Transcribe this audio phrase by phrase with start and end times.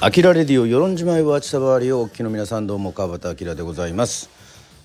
[0.00, 4.30] アキラレディオ与論島へはちたばわりをお聞きの皆さんどうも川端明でございます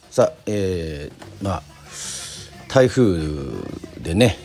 [0.10, 1.64] さあえー、まあ
[2.68, 3.20] 台風
[4.02, 4.38] でね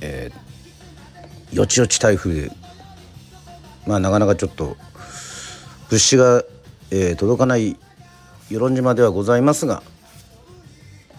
[0.00, 2.50] えー、よちよち台風で
[3.86, 4.76] まあなかなかちょっと
[5.88, 6.42] 物資が、
[6.90, 7.76] えー、届かない
[8.50, 9.84] 与論島ではございますが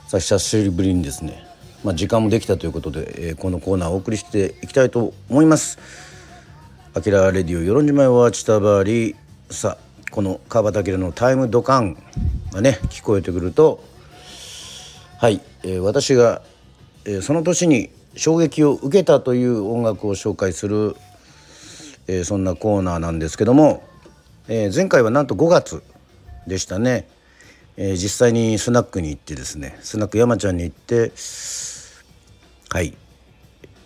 [0.09, 1.45] さあ久しぶりにですね
[1.85, 5.77] まあ、時間もできたということで、えー、このコーナーをお送りしていきたいと思います。
[6.97, 9.17] アキラレディオ与論島へはちたばり。
[9.49, 11.97] さあこの川端明のタイムドカン
[12.53, 13.83] がね聞こえてくると
[15.17, 16.41] はい、えー、私が、
[17.03, 20.95] えー、その年に衝撃を受けたという音楽を紹介する、
[22.07, 23.83] えー、そんなコーナーなんですけども、
[24.47, 25.83] え、前回はなんと5月
[26.47, 27.09] でしたね、
[27.75, 31.11] え、実際にスナックに行ってですねスナック山ちゃんに行って
[32.69, 32.95] はい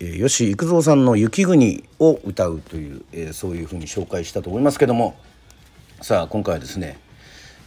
[0.00, 5.14] 吉幾三さんの「雪国」を歌うという、えー、そういうふうに紹介したと思いますけども。
[6.02, 6.96] さあ今回はですね、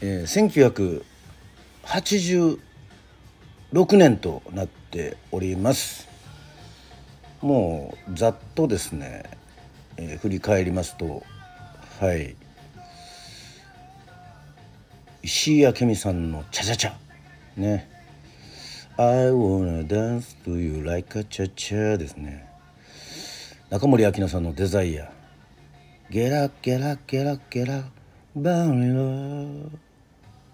[0.01, 1.03] えー、
[3.75, 6.07] 1986年となっております。
[7.41, 9.23] もうざっとですね、
[9.97, 11.21] えー、振り返りますと
[11.99, 12.35] はい。
[15.21, 16.93] 石井明美さんの「チャチャチャ」
[17.55, 17.92] ね。
[18.95, 22.45] I wanna dance to you like a cha-cha ですね。
[23.71, 25.11] 中森明菜さんのデザイア。
[26.11, 27.85] ゲラゲラゲラゲラ
[28.35, 29.69] バーラ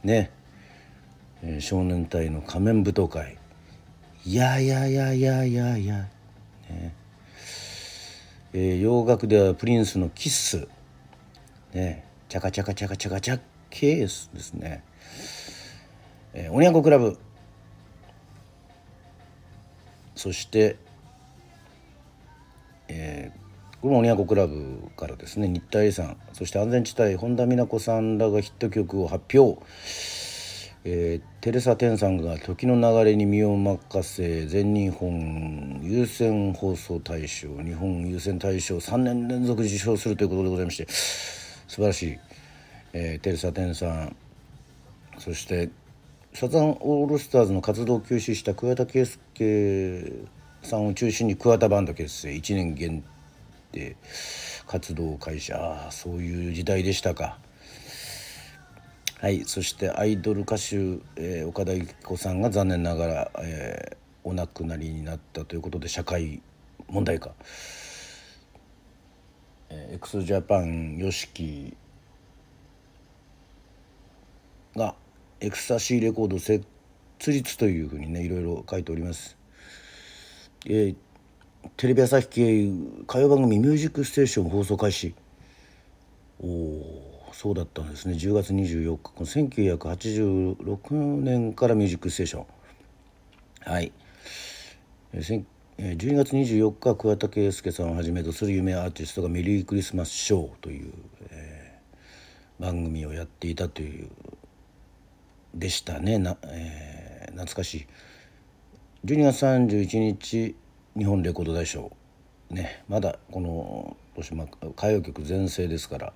[0.04, 0.32] ね、
[1.44, 3.38] えー、少年隊の仮面舞踏会。
[4.26, 6.08] やややややや。
[6.70, 6.94] ね。
[8.54, 10.66] えー、洋楽ではプリンスのキッス。
[11.74, 12.06] ね。
[12.30, 14.84] チャカチャカチャカチャカチャケースですね、
[16.34, 17.20] えー、おにゃんこクラブ。
[20.20, 20.76] そして、
[22.90, 29.64] えー、これもおにゃこクラブからですね新田 A さんそして安全地帯本田美奈子さんらがヒット曲を発表、
[30.84, 42.20] えー、テレサ・テンさんが「時の流れに身を任せ」全日本優先放送大賞日本優先大賞3年連続受賞するということでございまして素晴らしい、
[42.92, 44.16] えー、テレサ・テンさん
[45.18, 45.70] そして
[46.34, 50.28] サザンオールスターズの活動を休止した桑田佳祐
[50.62, 53.04] さんを中心に桑田バンド結成1年限
[53.72, 53.98] 定
[54.68, 55.54] 活動開始。
[55.54, 57.40] ああそういう時代でしたか。
[59.20, 60.76] はいそしてアイドル歌手、
[61.18, 66.42] えー、岡田由紀子さんが残念ながら、えー、お亡くなりになったということで社会
[66.88, 67.32] 問題化、
[69.70, 71.76] えー、x ジャパン YOSHIKI
[74.78, 74.96] が
[75.42, 76.66] エクサシーレコード設
[77.28, 79.38] 立というふうにねいろいろ書いております。
[80.66, 80.96] えー、
[81.78, 82.66] テレビ朝日系
[83.04, 85.16] 歌謡番組「ミュージックステーション」放送開始。
[86.42, 88.16] おおそうだったんですね。
[88.16, 92.46] 10月24日この1986年から「ミュージックステーション」
[93.64, 93.94] はい、
[95.14, 95.46] えー、
[95.98, 100.92] 12月24日桑田佳祐さんをはじめとする有名アーティストが「メリークリスマスショー」という、
[101.30, 104.10] えー、番組をやっていたという
[105.54, 106.18] でしたね。
[106.20, 107.88] な、えー、懐かしい。
[109.06, 110.56] 12月31日
[110.98, 111.92] 日本レコード大賞。
[112.50, 116.14] ねまだこの年歌謡曲全盛ですから。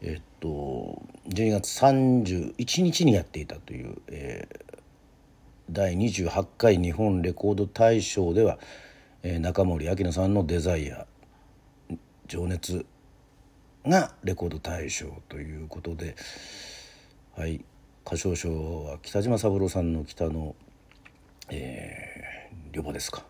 [0.00, 4.78] えっと12月31日にやっていたという、えー、
[5.70, 8.58] 第28回日本レコード大賞では、
[9.22, 11.06] えー、中森明菜さんの「デザイア
[12.26, 12.84] 情熱」
[13.86, 16.16] がレコード大賞ということで
[17.36, 17.64] はい。
[18.06, 20.54] 歌唱賞は北島三郎さんの北の、
[21.48, 23.24] えー、両馬ですか。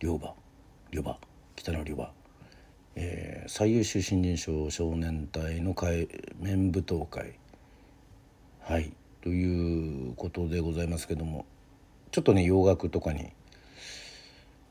[0.00, 0.32] 両馬
[0.90, 1.18] 両馬
[1.54, 2.10] 北の両馬、
[2.96, 6.08] えー、最優秀新人賞少年隊の会
[6.40, 7.34] 面舞踏会。
[8.60, 8.94] はい。
[9.20, 11.44] ということでございますけども。
[12.10, 13.32] ちょっとね洋楽とかに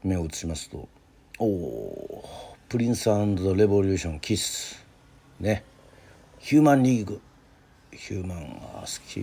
[0.04, 0.90] 目を移しますと。
[1.38, 2.26] おお
[2.68, 3.14] プリンスレ
[3.68, 4.84] ボリューション Kiss。
[5.40, 5.64] ね。
[6.40, 7.22] ヒューマンリーグ。
[7.94, 9.20] ヒューマンは好き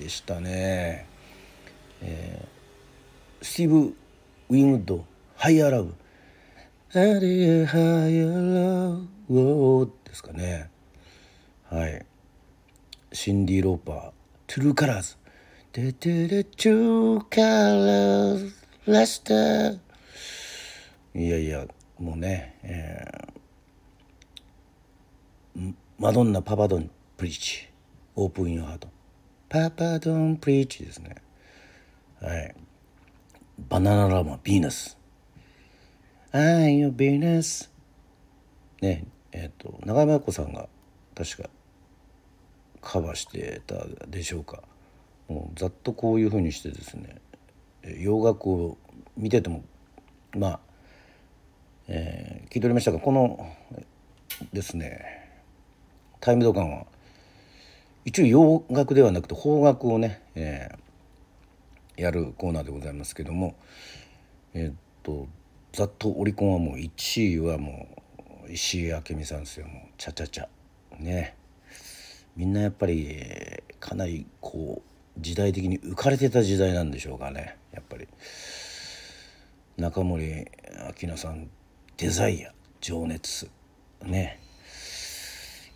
[0.00, 1.06] でしたね、
[2.00, 3.94] えー、スティーブ・
[4.50, 5.98] ウィンウッド「Higher Love」
[6.90, 8.98] 「ハイアラ
[9.28, 10.70] ブ」ですかね。
[11.68, 12.06] はい。
[13.12, 18.54] シンディ・ローパー「True Colors」「テテレ True Colors
[18.86, 19.78] ラスター」
[21.14, 21.66] いやいや
[21.98, 27.67] もうね、えー、マドンナ・ Papa Don't Preach。
[28.20, 28.88] Open Your Heart。
[29.48, 31.14] Papa Don't Preach ですね。
[32.20, 32.52] はい。
[33.68, 34.98] バナナラマ Venus。
[36.32, 37.70] I'm your Venus
[38.82, 40.68] ねえっ、ー、と永山子さんが
[41.14, 41.48] 確か
[42.80, 43.76] カバーしてた
[44.08, 44.64] でしょうか。
[45.28, 47.20] もうざっとこういうふうにしてですね。
[48.00, 48.78] 洋楽を
[49.16, 49.62] 見てても
[50.36, 50.60] まあ、
[51.86, 53.48] えー、聞いておりましたがこの
[54.52, 55.04] ですね
[56.18, 56.86] タイムドカンは
[58.08, 63.54] 一応洋楽ではなくて邦楽をね、えー、やるコーナーでございますけども
[64.54, 65.28] えー、っと
[65.74, 67.86] ざっとオリコンはもう1位はも
[68.48, 69.66] う石井明美さんですよ。
[69.66, 70.46] もうチャチャチャ。
[70.98, 71.36] ね。
[72.34, 77.58] みんなやっぱりかなりこう時代的に浮かれてた時代なんでしょうかね。
[77.72, 78.08] やっぱり。
[79.76, 80.46] 中森
[81.02, 81.50] 明菜さん
[81.98, 83.50] デザイア情熱。
[84.02, 84.40] ね。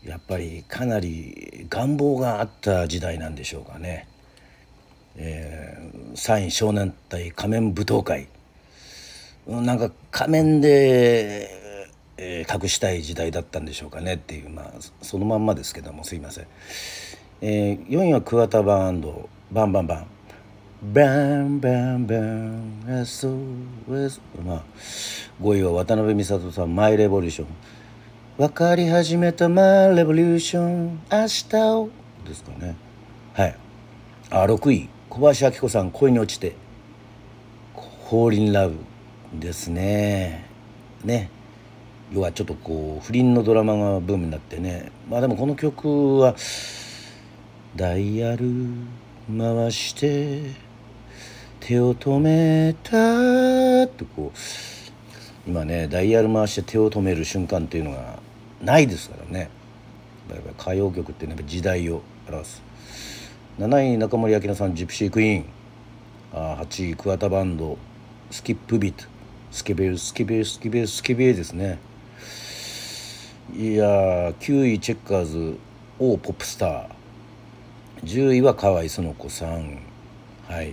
[0.05, 4.09] やっぱりかなり願望があった時代なんでしょうかね。
[5.17, 8.29] えー、3位少年隊仮面舞踏会。
[9.47, 11.51] なんか仮面で、
[12.17, 14.73] えー、隠したい時代だったんでしょうかねっていうまあ
[15.03, 16.47] そのまんまですけどもすいません、
[17.41, 19.29] えー、4位は桑田バンド。
[19.51, 20.07] バンバンバン。
[20.93, 21.03] バ
[21.43, 22.83] ンバンバン。
[22.87, 24.63] SOS まあ
[25.41, 27.49] 5位は渡辺美里さんマイレボリューション。
[28.38, 31.00] 分かり始めたマイレボリューション。
[31.12, 31.90] 明日を。
[32.26, 32.75] ですかね。
[33.34, 33.56] はい。
[34.31, 34.88] あ6位。
[35.11, 36.55] 小林明子さん恋に落ちて
[37.76, 38.76] 「ホーリンラブ」
[39.38, 40.46] ですね。
[41.05, 41.29] ね。
[42.11, 44.90] 要はちょっとこう不倫のドラマがブームになってね。
[45.11, 46.34] まあでもこの曲は
[47.76, 48.50] 「ダイヤル
[49.29, 50.52] 回して
[51.61, 54.38] 手を止めた」とこう
[55.47, 58.19] 今ねダイヤル回して手を止める瞬間っていうのが
[58.62, 59.50] ないですからね。
[60.31, 62.62] やっぱ歌謡曲っていうのは時代を表す。
[63.59, 65.44] 7位中森明菜さん「ジプシークイーン」
[66.33, 67.77] あ8位桑田バンド
[68.31, 69.05] 「スキップビート」
[69.50, 71.79] スケベルスケベルスケベルスケベルですね。
[73.55, 73.85] いや
[74.31, 75.59] 9位チェッカーズ
[75.99, 76.87] オーポップスター。
[78.05, 79.79] 10位は河合園子さん。
[80.49, 80.73] はい。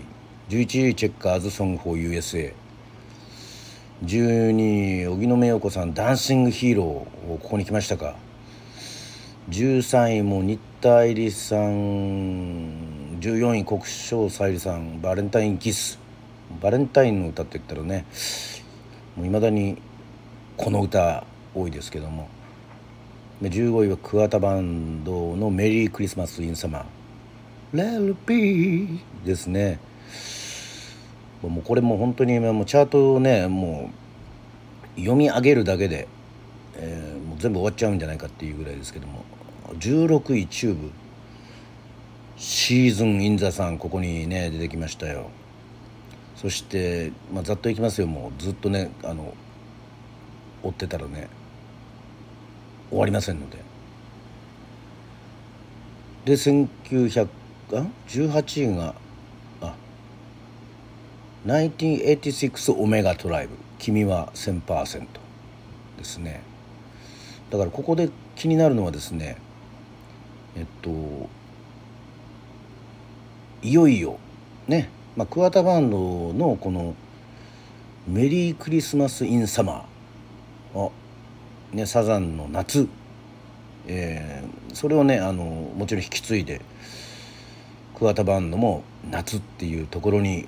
[0.50, 2.54] 11位チェッカーズソングフォー USA
[4.06, 8.16] 12位荻野目洋子さんダンシングヒーローここに来ましたか
[9.50, 16.00] ？13位も新田愛理さん14位国生さゆりさんバレンタインキス。
[16.62, 18.06] バレンタインの歌って言ったらね
[19.18, 19.81] いまだに
[20.56, 22.30] この歌多いですけども。
[23.42, 26.86] 15位は桑田バンドの「メリークリスマス・イン・サマー」
[27.74, 29.80] 「レルピー」ですね
[31.41, 33.89] もうこれも本当にもうチャートをねも
[34.97, 36.07] う読み上げるだけで、
[36.75, 39.24] えー、もう全部終わっちゃうんじゃないかっていうぐらいですけども。
[39.77, 40.91] 16位チューブ。
[42.38, 45.30] シーズン・イン・ザ・さんここにね出てきましたよ。
[46.36, 48.07] そして、まあ、ざっといきますよ。
[48.07, 49.33] もうずっとねあの
[50.63, 51.30] 追ってたらね
[52.89, 53.57] 終わりませんので。
[56.25, 57.27] で1900
[57.74, 58.95] あ？18位が
[61.45, 65.07] 1986オメガトライブ君は1000%
[65.97, 66.41] ですね。
[67.50, 69.37] だからここで気になるのはですね
[70.56, 70.90] えっと
[73.61, 74.18] いよいよ
[74.68, 74.90] ね。
[75.16, 76.95] まあ、桑田バンドのこの
[78.07, 80.92] 「メリークリスマス・イン・サマー」を、
[81.73, 82.87] ね、サザンの夏、
[83.87, 86.61] えー、それをねあのもちろん引き継いで
[87.95, 90.47] 桑田バンドも夏っていうところに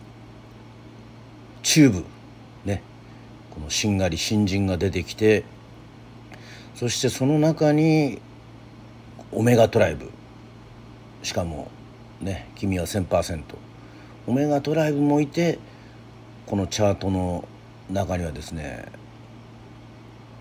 [1.63, 2.05] チューブ
[2.65, 2.81] ね
[3.51, 5.43] このしんがり新人が出てきて
[6.75, 8.19] そしてその中に
[9.31, 10.09] オメガトライブ。
[11.23, 11.69] しかも
[12.19, 13.43] ね「君は1000%」
[14.27, 15.59] オメガトライブもいて
[16.47, 17.47] このチャートの
[17.89, 18.85] 中にはですね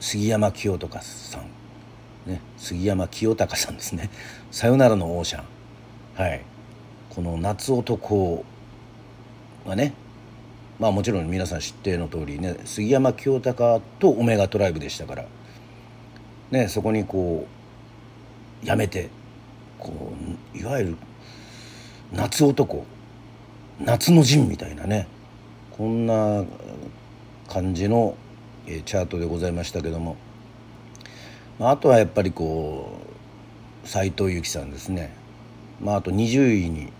[0.00, 4.10] 杉山清隆さん、ね、杉山清隆さんですね
[4.50, 5.44] 「さよならのオーシャン」
[6.16, 6.42] はい。
[7.10, 8.44] この夏男
[9.66, 9.92] がね
[10.80, 15.26] まあもちろん皆さん知っての通りね杉山清隆とオメガトライブでしたから
[16.50, 17.46] ねそこにこ
[18.64, 19.10] うやめて
[19.78, 20.14] こ
[20.54, 20.96] ういわゆる
[22.12, 22.86] 夏男
[23.78, 25.06] 夏の陣みたいなね
[25.70, 26.44] こんな
[27.48, 28.14] 感じの、
[28.66, 30.16] チャートでございましたけども
[31.58, 33.00] まあとはやっぱりこ
[33.84, 35.14] う斎藤由貴さんですね、
[35.80, 36.92] まあ、あと20位に、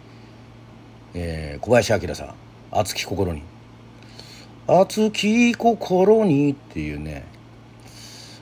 [1.15, 2.35] えー、小林明さん
[2.73, 3.43] 「熱き心に」
[4.79, 7.25] 「熱き心に」っていうね。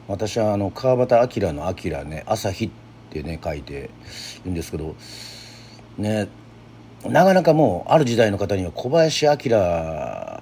[0.09, 2.71] 私はあの川端明の「明」ね「朝日」っ
[3.11, 3.91] てね書いて
[4.45, 4.97] るんですけど
[5.99, 6.29] ね
[7.05, 9.33] なかなかもうある時代の方には小林明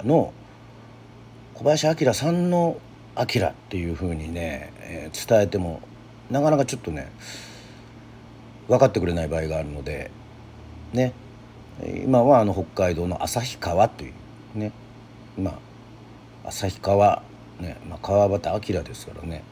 [0.04, 0.32] の
[1.54, 2.76] 小林明さんの
[3.16, 5.80] 明っていうふうにね、えー、伝えても
[6.30, 7.10] なかなかちょっとね
[8.68, 10.12] 分かってくれない場合があるので
[10.92, 11.12] ね
[12.04, 14.12] 今はあの北海道の旭川とい
[14.54, 14.70] うね
[15.36, 15.65] まあ
[16.46, 17.22] 旭川、
[17.60, 19.42] ねまあ、川端明ですからね。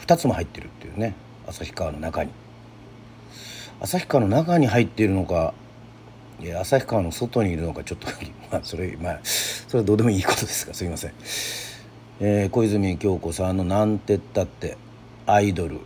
[0.00, 1.14] 2つも入ってるっていうね
[1.46, 2.30] 旭川の中に。
[3.80, 5.54] 旭川の中に入っているのか
[6.40, 8.08] 旭川の外にいるのかちょっと
[8.50, 11.12] まあそれまあそれはどうでもいいことですがすいません、
[12.20, 14.76] えー、小泉京子さんの「なんてったって
[15.26, 15.78] アイドル」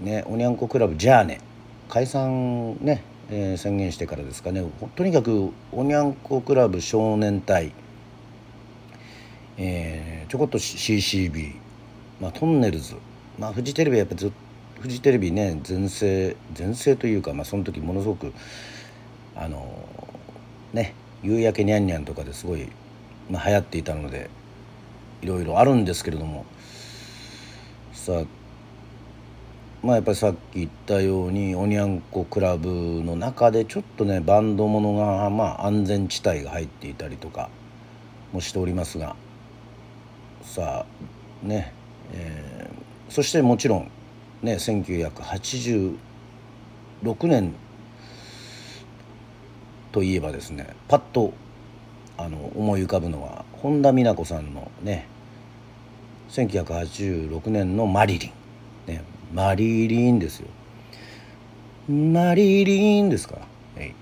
[0.00, 1.40] ねおにゃんこクラブじゃあね
[1.88, 4.62] 解散ね、えー、宣言してからですかね。
[4.94, 7.72] とにかくおにゃんこクラブ少年隊、
[9.62, 11.52] えー、ちょこっと CCB、
[12.18, 12.96] まあ、トンネルズ、
[13.38, 14.32] まあ、フジテレビはやっぱず
[14.80, 18.32] フジテレビね全盛全盛というか、まあ、その時ものすごく
[19.36, 19.86] あの
[20.72, 22.70] ね「夕焼けにゃんにゃん」とかですごい、
[23.30, 24.30] まあ、流行っていたので
[25.20, 26.46] いろいろあるんですけれども。
[27.92, 28.24] さあ
[29.82, 37.50] まあやっぱりさっき言ったようにおにゃんこクラブの中でちょっとねバンドものがまあ安全地帯が入っていたりとか
[38.32, 39.16] もしておりますが。
[40.42, 41.72] さあね、
[42.12, 43.90] えー、そしてもちろん
[44.42, 45.96] ね1986
[47.24, 47.54] 年
[49.92, 51.32] といえばですねパッと
[52.16, 55.06] あの思い浮かぶのは本田美奈子さんのね
[56.30, 58.32] 1986年の「マリリン」
[58.86, 60.48] ねマリリンですよ。
[61.88, 63.36] マリリンですか？
[63.36, 63.42] ら、
[63.76, 63.94] え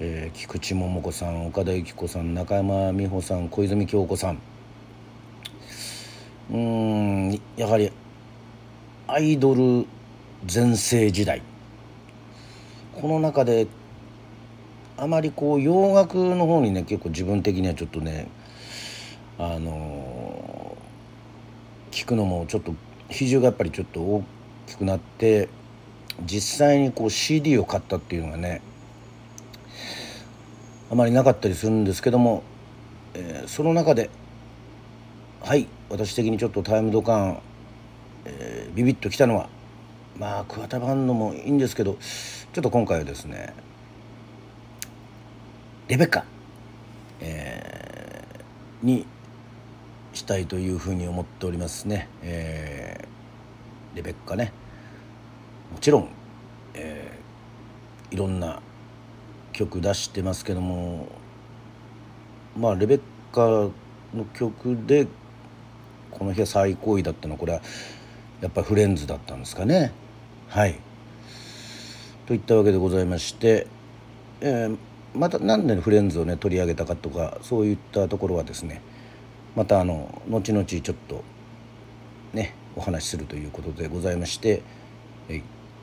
[0.00, 4.38] えー、菊池桃子さん岡田由紀子さん中山美穂さん小泉京子さん。
[6.50, 7.90] うんやはり
[9.06, 9.86] アイドル
[10.44, 11.42] 全盛時代。
[12.94, 13.66] この中で
[14.96, 18.28] あまりこう洋楽の方にね結構自分的にはちょっとね
[19.38, 22.74] あのー、聞くのもちょっと
[23.08, 24.24] 比重がやっぱりちょっと大
[24.66, 25.48] きくなって
[26.24, 28.62] 実際にこう CD を買ったっていうのがね
[30.90, 32.42] あまりなかったりするんですけども、
[33.14, 34.10] えー、その中で
[35.44, 37.42] はい私的にちょっとタイムドカン、
[38.26, 39.48] えー、ビビッときたのは
[40.16, 41.96] まあ桑田バンドもいいんですけど
[42.52, 43.52] ちょっと今回はですね
[45.88, 46.24] レベッカ、
[47.20, 49.04] えー、に
[50.12, 54.52] したいというふうに思っておりますね、えー、レベッカね。
[55.72, 56.08] もちろん、
[56.74, 58.62] えー、いろんな
[59.52, 61.08] 曲出してますけども
[62.56, 63.00] まあレベッ
[63.32, 63.48] カ
[64.16, 65.08] の曲で
[66.22, 67.60] この日は最高位だったのはこれは
[68.40, 69.92] やっぱりフレンズだったんですかね。
[70.48, 70.78] はい。
[72.26, 73.66] といったわけでございまして、
[74.40, 74.76] えー
[75.14, 78.80] また何でフレンズをね取り上げたかとかそういったところはですね
[79.54, 81.22] またあの後々ちょっと
[82.32, 84.62] ねお話しするということでございまして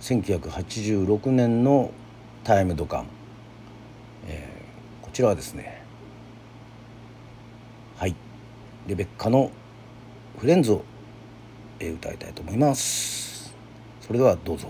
[0.01, 1.91] 1986年の
[2.43, 3.05] タイムドカン、
[4.29, 5.83] えー、こちらはですね
[7.97, 8.15] はい。
[8.87, 9.51] レベッカの
[10.39, 10.83] 「フレンズ」を
[11.79, 13.53] 歌いたいと思います
[14.01, 14.67] それではどうぞ。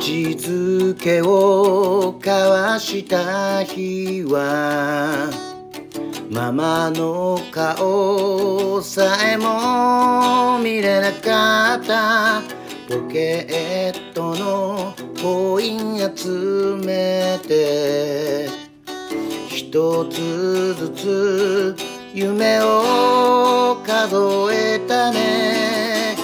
[0.00, 5.41] 口づけを交わした日は
[6.42, 12.42] ママの顔さえも見れなかった
[12.88, 18.48] ポケットのコイン集めて
[19.46, 21.76] 一つずつ
[22.12, 26.16] 夢を数えたね。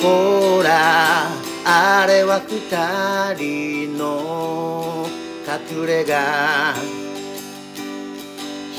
[0.00, 1.28] ほら
[1.66, 5.06] あれは二人の
[5.46, 7.09] 隠れ家。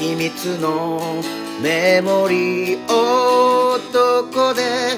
[0.01, 1.21] 秘密の
[1.61, 4.97] メモリー男で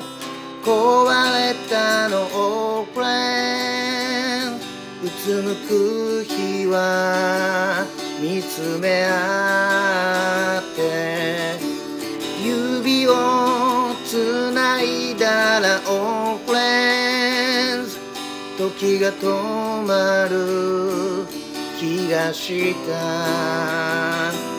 [0.63, 4.55] 壊れたのをフレン。
[4.55, 7.85] うつむく日は
[8.21, 11.59] 見つめ合って。
[12.41, 13.11] 指を
[14.05, 17.87] つないだらオーフレン。
[18.57, 21.25] 時が止まる
[21.77, 24.52] 気がした。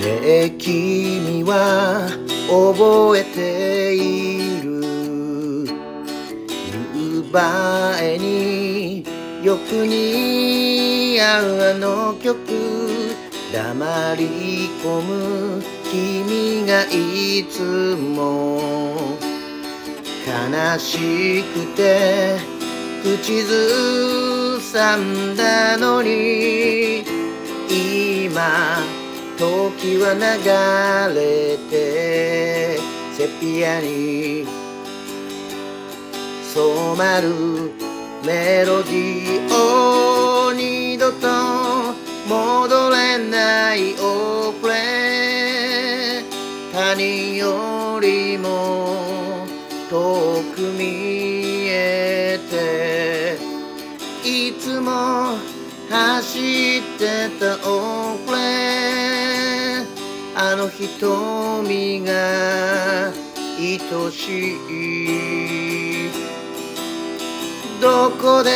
[0.00, 2.08] ねえ君は
[2.48, 4.78] 覚えている。
[6.94, 7.24] 夕
[8.00, 9.04] 映に
[9.42, 12.38] よく似合うあの曲。
[13.52, 17.60] 黙り込む君がいつ
[17.96, 19.16] も。
[20.24, 22.36] 悲しくて
[23.02, 27.04] 口ずさんだのに。
[27.68, 28.78] 今
[29.38, 30.18] 時は流
[31.14, 32.76] れて
[33.16, 34.44] セピアに
[36.52, 37.70] 染まる
[38.26, 41.28] メロディーを二度と
[42.28, 46.24] 戻れないオフレ。
[46.72, 49.46] 他人よりも
[49.88, 53.36] 遠く見えて
[54.24, 55.38] いつも
[55.90, 58.27] 走ってたオフレ
[60.40, 63.10] あの瞳が
[63.58, 63.80] 愛
[64.12, 66.12] しい。
[67.80, 68.50] どこで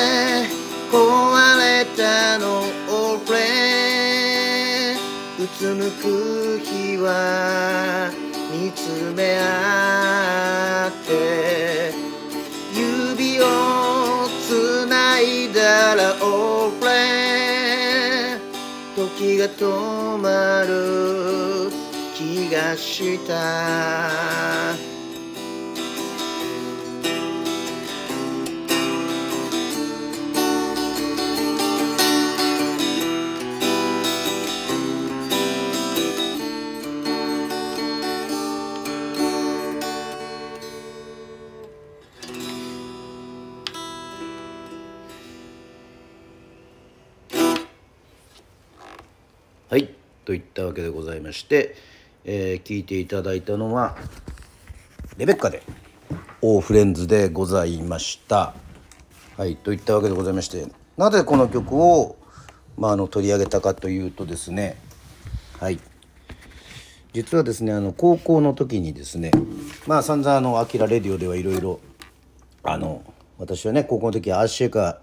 [0.92, 4.94] 壊れたのオフレ
[5.40, 8.12] うつむく日は
[8.52, 11.92] 見つめ合って。
[12.74, 13.44] 指を
[14.48, 17.41] つないだらオフレ
[18.94, 21.70] 時が止まる
[22.14, 24.91] 気がした。
[50.32, 51.76] といったわけでございまして、
[52.24, 53.98] えー聞いていただいたのは
[55.18, 55.62] レベッカで
[56.40, 58.54] 「オーフレンズ」でございました。
[59.36, 62.16] はいといったわけでございましてなぜこの曲を、
[62.78, 64.78] まあ、あの取り上げたかというとですね
[65.58, 65.78] はい
[67.12, 69.32] 実はですねあの高校の時にですね
[69.86, 71.80] まあ散々あの「アキラレディオ」ではいろいろ
[72.62, 73.02] あの
[73.38, 75.00] 私はね高校の時はアーシェカ、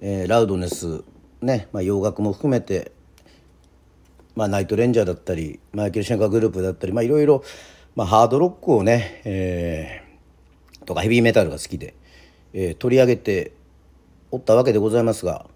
[0.00, 1.04] えーラウドネス
[1.40, 2.92] ね、まあ、洋楽も含めて
[4.34, 7.42] まあ、ナイトレンジャーだったりマイケル・シェンカーグループだったりいろいろ、
[7.96, 11.94] ハードロックをね、えーとかヘビーメタルが好きで、
[12.52, 13.52] えー取り上げて
[14.30, 15.46] おったわけでございますが、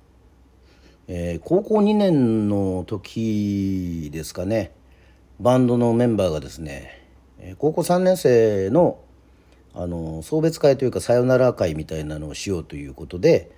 [1.09, 4.73] えー高校2年の時ですかね
[5.41, 7.03] バンドのメンバーがですね
[7.59, 8.99] 高校3年生の
[9.75, 13.51] あの送別会というかさよなら会みたいなのをしようということで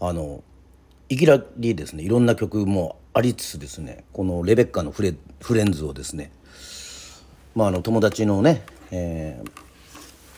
[0.00, 0.42] あの
[1.08, 6.30] いきなりですねいろんな曲もありつつですねこのレベッカのフレフレンズをですね
[7.54, 9.66] まああの友達のね、えー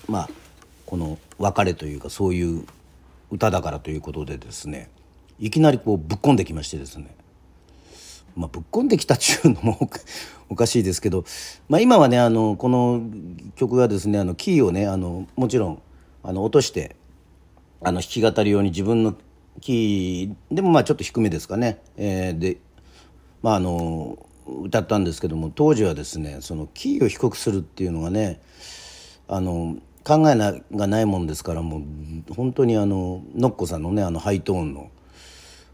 [0.08, 0.28] まあ
[0.86, 2.64] この別れというかそういう
[3.30, 4.88] 歌だからということでですね
[5.38, 7.14] いきなりこうぶっこんできましてですね
[8.34, 9.98] まあ、ぶっこんできたっちゅうのもお か
[10.48, 11.24] おかしいですけど、
[11.68, 13.02] まあ、今はねあのこの
[13.56, 15.82] 曲はですねあのキーをねあのもちろん
[16.22, 16.94] あの落として
[17.82, 19.14] あの弾き語り用に自分の
[19.60, 22.58] キーでもまあちょっと低めですかね、えーで
[23.42, 24.18] まああの
[24.48, 28.40] 歌ったんですけども当時はですねそのキーを低くするっていうのがね
[29.28, 31.78] あの考えながないもんですからも
[32.30, 34.90] う本当にあのノッコさんのねあのハイトーンの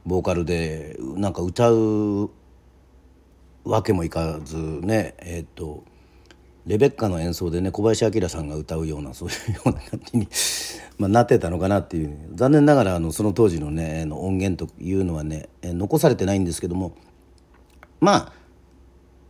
[0.05, 2.31] ボーカルでなんか歌う
[3.65, 5.85] わけもいかずねえっ、と
[6.67, 10.29] レベッカの演奏でね小林明さんが歌うようなそういうような感じに、
[10.97, 12.17] ま、なってたのかなっていう。
[12.35, 16.95] 残念ながらあのその当時のねの音源というのはね残されてないんですけども
[18.01, 18.33] まあ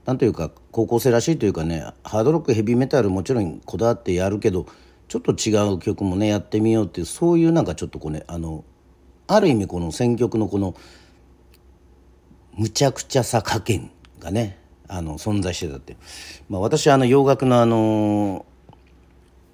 [0.07, 4.66] なんというか高校生らしいというかねハードロックヘビーメタルもちろんこだわってやるけど
[5.09, 8.64] ちょっと違う曲もねやってみようっていうそういうなんかちょっとこうねあの
[9.27, 10.75] ある意味この選曲のこの
[12.57, 15.97] むちゃくちゃさ加減がねあの存在してたって、
[16.49, 18.44] まあ、私あの洋楽のあの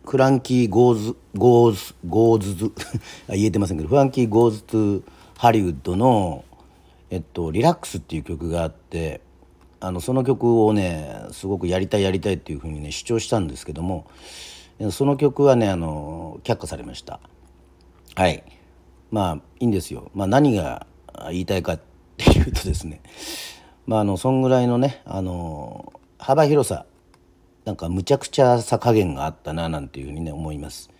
[0.05, 2.73] フランキー・ゴーズゴーズゴーズズ
[3.29, 5.03] 言えてませんけどフランキー・ゴーズ・トゥ・
[5.37, 6.45] ハリウッドの
[7.11, 9.21] 「えっと、 Relax」っていう曲があって
[9.79, 14.07] あのその曲をねすごくやりたいやりたいっていうふうにね主張したんですけども
[14.91, 17.21] その曲はねあの却下されました。
[18.17, 18.43] はい
[19.11, 20.11] まあいいんですよ。
[20.15, 20.87] まあ、何が
[21.31, 21.81] 言いたいかっ
[22.17, 23.01] ていうとですね
[23.91, 26.87] まああのそんぐらいのねあの幅広さ
[27.65, 30.91] なんかむちゃくちゃさ加減があったななんていうふうにね思います。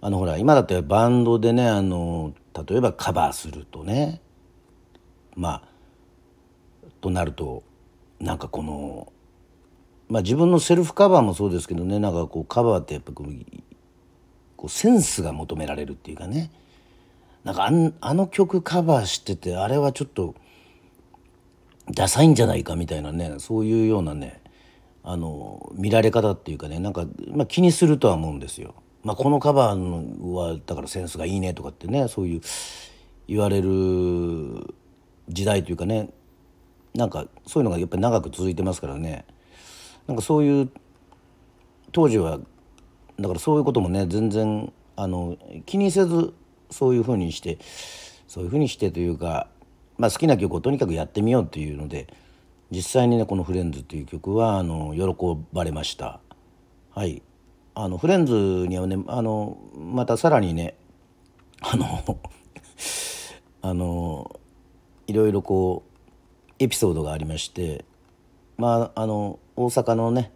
[0.00, 2.32] あのほら今だってバンドでねあの
[2.66, 4.22] 例えばカバーするとね
[5.36, 5.62] まあ
[7.02, 7.62] となると
[8.20, 9.12] なんかこの
[10.08, 13.26] まあ自分のセルフカバーもそうですけどねなんかこうカバーってやっぱこ
[14.62, 16.50] うセンスが求められるっていうかね
[17.44, 17.68] なんか
[18.00, 20.34] あの曲カバーしててあれはちょっと
[21.92, 24.42] ダサいんじゃないかみたいなねそういうようなね
[25.02, 28.74] あの見られ方っていうかねなんか、まあ、気にするとは思うんですよ。
[29.04, 32.40] まあ、このカバーはだからセンスがいいねとかってねそういう
[33.28, 34.74] 言われる
[35.28, 36.10] 時代というかね
[36.94, 39.24] なんかそういうのがやっぱり長く続いてますからね
[40.06, 40.70] なんかそういう
[41.92, 42.40] 当時は
[43.18, 46.34] だからそういうこともね全然あの気にせず
[46.70, 47.58] そういうふうにして
[48.26, 49.48] そういうふうにしてというか、
[49.98, 52.06] まあ、好きな曲をとにかくやってみようっていうので
[52.70, 56.20] 実際にねこの「フレンズ」っていう曲はあの喜ばれました。
[56.94, 57.22] はい
[57.74, 58.34] あのフレンズ
[58.66, 60.74] にはねあのまたさらにね
[61.60, 62.18] あの
[63.62, 64.40] あの
[65.06, 67.84] いろいろこうエピソードがありまして
[68.56, 70.32] まああの大阪のね、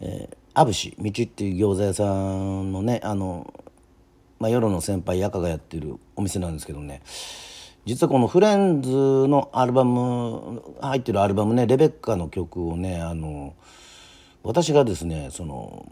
[0.00, 3.52] えー、アブシ道っていう餃子屋さんのねあの、
[4.40, 7.02] まあ、夜の先輩赤がやってるお店なんですけどね
[7.84, 8.90] 実はこの「フレンズ」
[9.26, 13.54] のアルバム入ってるアルバムね「レベッカ」の曲をねあの
[14.42, 15.86] 私がですねその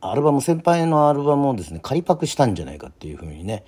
[0.00, 3.64] アルバム先輩のアルバムをですね仮パクしたんじゃないかっていうふうにね、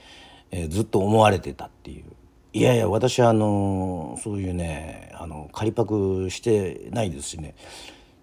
[0.51, 2.05] えー、ずっと思われてたっていう。
[2.53, 7.57] いやいや私はあのそういうねあの仮パクしてないですしね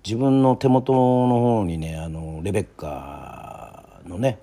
[0.06, 4.40] 自分の手元の方にねあのレベッカのね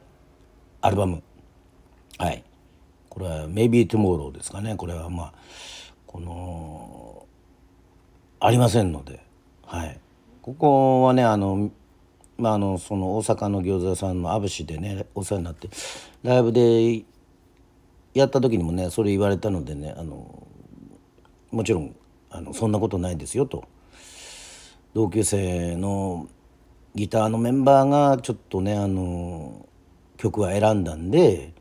[0.83, 1.23] アルバム
[2.19, 2.45] はい。
[3.19, 4.77] これは「Maybe Tomorrow」ですかね。
[4.77, 5.33] これはまあ
[6.07, 7.27] この
[8.39, 9.21] ありませんので。
[9.67, 9.99] はい。
[10.41, 11.71] ここはねあの
[12.39, 15.69] まあ、あのその大阪の餃子屋さんのアブシでねお世話になって
[16.23, 17.03] ライブで
[18.15, 20.47] やった時にもねそれ言われたのでねあの
[21.51, 21.97] もちろん
[22.31, 23.65] あのそんなことないですよと。
[24.95, 26.29] 同級生の
[26.95, 29.67] ギターのメンバーがちょっとねあの
[30.17, 31.53] 曲は選んだんで、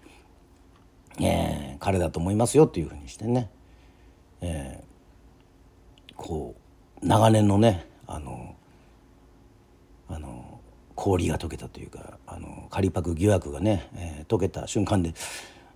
[1.19, 3.49] えー、彼だと思いますよっていうふうにしてね、
[4.41, 6.56] えー、こ
[7.01, 8.56] う長年のねあの
[10.10, 10.60] あの
[10.95, 15.13] 氷が溶けたというかあの仮パク疑惑がね、えー、溶けた瞬間で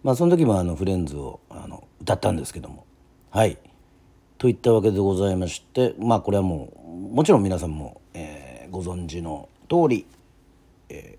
[0.04, 2.86] まあその時もあのフレンズをあの歌ったんですけども。
[3.30, 3.58] はい。
[4.38, 10.06] といったわけでございましてまあこれはもうもちろん皆さんも、えー、ご存知の通り、
[10.89, 11.17] え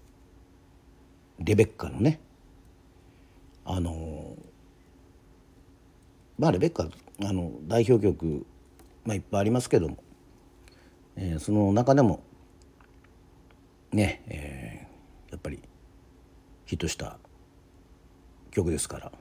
[1.41, 2.21] ー、レベッカのね
[3.64, 4.37] あの
[6.38, 6.88] まあレベッカ
[7.25, 8.46] あの代表曲、
[9.05, 9.98] まあ、いっぱいありますけども、
[11.16, 12.22] えー、その中でも
[13.92, 15.61] ね、えー、やっぱり
[16.66, 17.18] ヒットした
[18.51, 19.12] 曲ですから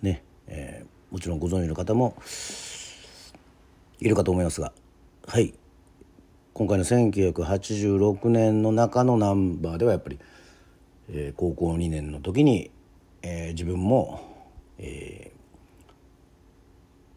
[0.00, 2.16] ね、えー、もちろんご存知の方も
[4.00, 4.72] いるかと思いますが
[5.26, 5.54] はい。
[6.52, 10.18] 今回の1986年の中のナンバーではやっぱり、
[11.10, 12.70] えー、高校2年の時に、
[13.22, 14.20] えー、自分も、
[14.78, 15.92] えー、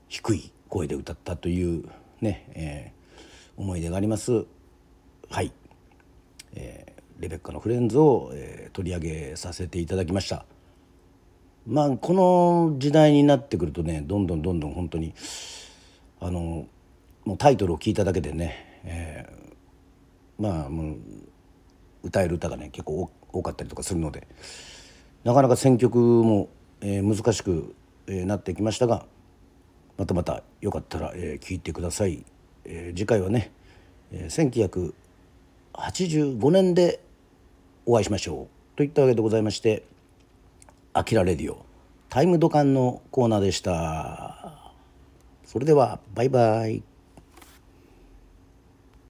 [0.07, 1.85] 低い声で歌ったという
[2.21, 4.45] ね、えー、思い出があります
[5.29, 5.51] はい、
[6.53, 10.45] えー、レベッカのフレンズを、えー、取り上げさせていただきました。
[11.67, 15.13] まあこの時代になってくるとねどんどんどんどん本当に
[16.19, 16.67] あの
[17.25, 20.97] もうタイトルを聞いただけでね、えー、まあもう
[22.03, 24.27] 歌える歌がね結構多かったりとかするので
[25.25, 26.49] なかなか選曲も、
[26.81, 27.73] えー、難しく、
[28.05, 29.07] えー、なってきましたが
[29.97, 32.23] またまたよかったら、えー、聞いてください。
[32.63, 33.51] えー、次回はね、
[34.11, 34.71] えー、
[35.73, 37.01] 1985年で
[37.85, 39.83] お会いしましょうといったわけでございまして
[40.93, 41.65] アキラレディオ
[42.09, 44.73] タイムドカンのコーナーでした。
[45.43, 46.94] それではバイバイ。